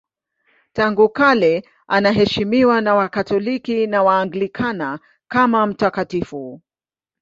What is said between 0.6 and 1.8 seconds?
Tangu kale